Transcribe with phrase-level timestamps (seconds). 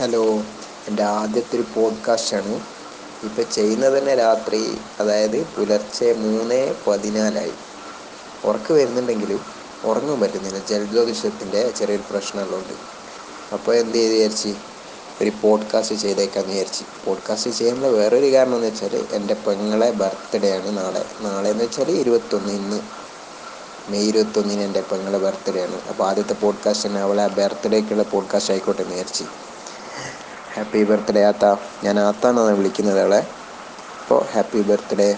[0.00, 0.24] Hello
[0.88, 2.60] എന്റെ ആദ്യത്തെ ഒരു പോഡ്കാസ്റ്റാണ്.
[3.22, 7.52] ഇപ്പോൾ ചെയ്യുന്നത് തന്നെ രാത്രി അതായത് പുലർച്ചെ മൂന്ന് പതിനാലായി.
[8.44, 9.40] ഉറക്കം വരുന്നുണ്ടെങ്കിലും
[9.84, 10.66] ഉറങ്ങാൻ പറ്റുന്നില്ല.
[10.66, 12.72] ജലദോഷത്തിന്റെ ചെറിയൊരു പ്രശ്നമുള്ളതുകൊണ്ട്.
[13.54, 14.54] അപ്പോൾ എന്ത് ചെയ്ത് വിചാരിച്ച്?
[15.22, 16.84] ഒരു പോഡ്കാസ്റ്റ് ചെയ്തേക്കാമെന്ന് വിചാരിച്ച്.
[17.06, 21.04] പോഡ്കാസ്റ്റ് ചെയ്യുന്ന വേറൊരു കാരണം എന്ന് വെച്ചാൽ എന്റെ പെങ്ങളെ ബർത്ത്ഡേ ആണ് നാളെ.
[21.20, 22.80] നാളെ എന്ന് വെച്ചാൽ ഇരുപത്തൊന്ന് ഇന്ന്.
[23.88, 25.80] മെയ് ഇരുപത്തൊന്നിന് എന്റെ പെങ്ങളെ ബർത്ത്ഡേ ആണ്.
[25.88, 29.24] അപ്പോൾ ആദ്യത്തെ പോഡ്കാസ്റ്റ് തന്നെ അവളെ ബർത്ത്ഡേക്കുള്ള പോഡ്കാസ്റ്റ് ആയിക്കോട്ടെ എന്ന് വിചാരിച്ച്.
[30.54, 31.44] ഹാപ്പി ബർത്ത്ഡേ ആത്ത.
[31.84, 33.20] ഞാൻ ആത്താന്നാണ് വിളിക്കുന്നത് അവളെ.
[34.00, 35.08] അപ്പോൾ ഹാപ്പി ബർത്ത്ഡേ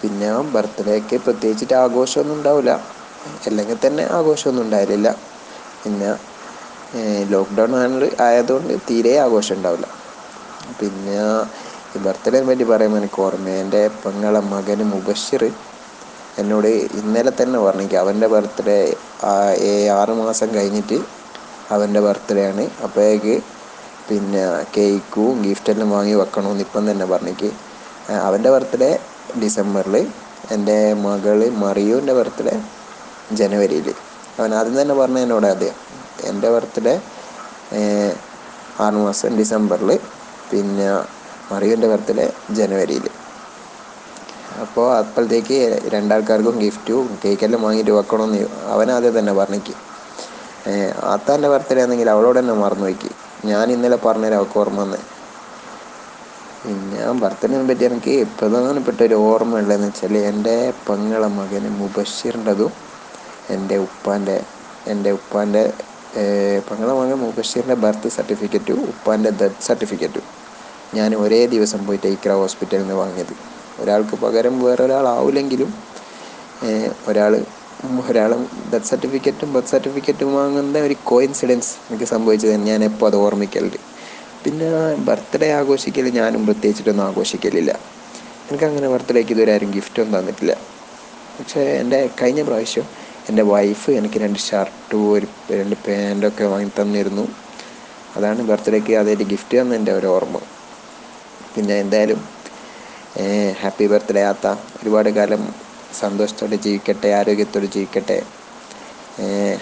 [0.00, 2.72] പിന്നെ ബർത്ത്ഡേക്ക് പ്രത്യേകിച്ചിട്ട് ആഘോഷമൊന്നും ഉണ്ടാവില്ല
[3.46, 5.08] അല്ലെങ്കിൽ തന്നെ ആഘോഷമൊന്നും ഉണ്ടായിരുന്നില്ല
[5.82, 6.10] പിന്നെ
[7.32, 7.72] ലോക്ക്ഡൗൺ
[8.26, 9.86] ആയതുകൊണ്ട് തീരെ ആഘോഷം ഉണ്ടാവില്ല.
[10.80, 11.16] പിന്നെ
[11.94, 15.42] ഈ ബർത്ത്ഡേനെ പറ്റി പറയുമ്പോൾ എനിക്ക് ഓർമ്മ എന്റെ പെങ്ങളെ മകന് മുബഷിർ
[16.40, 16.68] എന്നോട്
[17.00, 18.00] ഇന്നലെ തന്നെ പറഞ്ഞിരിക്കുക.
[18.04, 18.78] അവന്റെ ബർത്ത്ഡേ
[20.00, 20.98] ആറ് മാസം കഴിഞ്ഞിട്ട്
[21.74, 22.64] അവന്റെ ബർത്ത്ഡേ ആണ്.
[22.86, 23.34] അപ്പോഴേക്ക്
[24.08, 24.42] പിന്നെ
[24.74, 27.48] കേക്കും ഗിഫ്റ്റെല്ലാം വാങ്ങി വെക്കണമെന്ന് ഇപ്പം തന്നെ പറഞ്ഞേക്ക്.
[28.26, 28.90] അവന്റെ ബർത്ത്ഡേ
[29.42, 29.96] ഡിസംബറിൽ
[30.54, 32.54] എന്റെ മകൾ മറിയുവിന്റെ ബർത്ത്ഡേ
[33.38, 33.88] ജനുവരിയിൽ
[34.38, 35.76] അവൻ ആദ്യം തന്നെ പറഞ്ഞു എന്നോട് ആദ്യം.
[36.30, 36.94] എന്റെ ബർത്ത്ഡേ
[38.84, 39.90] ആറ് മാസം ഡിസംബറിൽ
[40.50, 40.88] പിന്നെ
[41.52, 42.26] മറിയുവിന്റെ ബർത്ത്ഡേ
[42.58, 43.06] ജനുവരിയിൽ
[44.64, 45.58] അപ്പോൾ അപ്പോഴത്തേക്ക്
[45.94, 48.40] രണ്ടാൾക്കാർക്കും ഗിഫ്റ്റും കേക്കെല്ലാം വാങ്ങിയിട്ട് വെക്കണമെന്ന്
[48.74, 49.74] അവൻ ആദ്യം തന്നെ പറഞ്ഞേക്ക്.
[51.12, 53.10] ആത്താന്റെ ബർത്ത്ഡേ ആണെങ്കിൽ അവളോട് തന്നെ മറന്നു വയ്ക്ക്
[53.44, 55.00] ഞാൻ ഇന്നലെ പറഞ്ഞുതരാം അവൾക്ക് ഓർമ്മ വന്നേ.
[56.92, 60.54] ഞാൻ ഭർത്തനെ പറ്റി എനിക്ക് പ്രധാനപ്പെട്ട ഒരു ഓർമ്മ ഉള്ളതെന്ന് വെച്ചാൽ എന്റെ
[60.88, 62.72] പെങ്ങളെ മകന് മുബഷിറിന്റെതും
[63.48, 64.36] എന്റെ ഉപ്പാന്റെ
[64.86, 65.62] എന്റെ ഉപ്പാന്റെ
[66.68, 70.26] പെങ്ങളെ മകൻ മുബഷിറിന്റെ ബർത്ത് സർട്ടിഫിക്കറ്റും ഉപ്പാന്റെ ഡെത്ത് സർട്ടിഫിക്കറ്റും
[70.94, 73.34] ഞാൻ ഒരേ ദിവസം പോയി ടൈക്ര ഹോസ്പിറ്റലിൽ നിന്ന് വാങ്ങിയത്.
[73.78, 75.70] ഒരാൾക്ക് പകരം വേറൊരാളാവില്ലെങ്കിലും
[77.08, 77.32] ഒരാൾ
[77.84, 78.30] ഒരാൾ
[78.72, 83.78] ഡെത്ത് സർട്ടിഫിക്കറ്റും ബർത്ത് സർട്ടിഫിക്കറ്റും വാങ്ങുന്ന ഒരു കോയിൻസിഡൻസ് എനിക്ക് സംഭവിച്ചത് ഞാൻ എപ്പോൾ അത് ഓർമ്മിക്കലുണ്ട്
[84.44, 84.68] പിന്നെ
[85.08, 87.70] ബർത്ത്ഡേ ആഘോഷിക്കൽ ഞാനും പ്രത്യേകിച്ചിട്ടൊന്നും ആഘോഷിക്കലില്ല.
[88.48, 90.52] എനിക്കങ്ങനെ ബർത്ത്ഡേക്ക് ഇതുവരെ ആരും ഗിഫ്റ്റൊന്നും തന്നിട്ടില്ല.
[91.38, 92.86] പക്ഷേ എന്റെ കഴിഞ്ഞ പ്രാവശ്യം
[93.28, 95.26] എന്റെ വൈഫ് എനിക്ക് രണ്ട് ഷർട്ടും ഒരു
[95.60, 97.24] രണ്ട് പാന്റൊക്കെ വാങ്ങി തന്നിരുന്നു.
[98.16, 100.36] അതാണ് ബർത്ത്ഡേക്ക് അതായത് ഗിഫ്റ്റ് തന്ന എന്റെ ഒരു ഓർമ്മ.
[101.54, 102.20] പിന്നെ എന്തായാലും
[103.62, 104.46] ഹാപ്പി ബർത്ത്ഡേ ആത്ത
[104.80, 105.42] ഒരുപാട് കാലം
[106.00, 108.22] സന്തോഷത്തോടെ ജീവിക്കട്ടെ ആരോഗ്യത്തോടെ ജീവിക്കട്ടെ.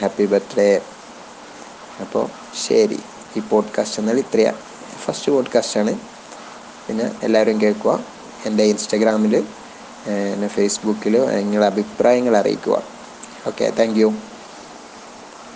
[0.00, 0.80] ഹാപ്പി ബർത്ത്ഡേ
[2.00, 2.26] അപ്പോൾ
[2.68, 2.98] ശരി.
[3.36, 4.58] ഈ പോഡ്കാസ്റ്റ് എന്നാൽ ഇത്രയാണ്
[5.04, 5.92] ഫസ്റ്റ് പോഡ്കാസ്റ്റാണ്
[6.86, 8.04] പിന്നെ എല്ലാവരും കേൾക്കുക.
[8.46, 9.36] എന്റെ ഇൻസ്റ്റഗ്രാമിൽ
[10.06, 12.82] എന്റെ ഫേസ്ബുക്കിൽ നിങ്ങളുടെ അഭിപ്രായങ്ങൾ അറിയിക്കുക.
[13.46, 14.00] Okay thank